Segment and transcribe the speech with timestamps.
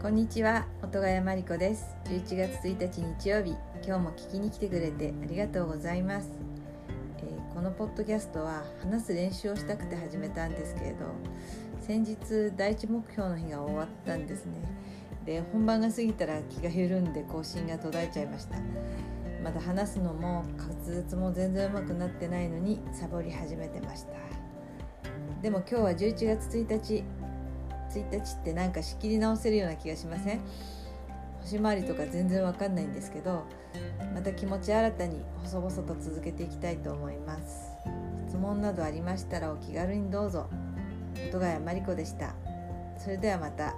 [0.00, 1.96] こんにちは音ヶ谷真理子です。
[2.04, 6.30] 11月1日日曜日今日も聞きに来てくれてありがとうございます、
[7.18, 10.98] えーこのポッドキャストは話す練習をしたくて始めたんですけれど
[11.80, 12.16] 先日
[12.56, 14.52] 第一目標の日が終わったんですね。
[15.26, 18.56] で本番が過ぎたら気が緩んで更新が途絶えちゃいました。
[19.42, 24.12] まだ話すのも滑舌も全然うまくなってないのにサボり始めてました。
[25.42, 27.02] でも今日は11月1日
[27.90, 30.40] 1日ってなんか仕切り直せるような気がしません？
[31.40, 33.44] 星回りとか全然わかんないんですけど
[34.14, 37.70] また気持ち新たに細々と続けていきたいと思います。
[38.28, 40.46] 質問などありましたらお気軽にどうぞ。
[41.30, 42.34] 音ヶ谷真理子でした。
[42.98, 43.74] それではまた。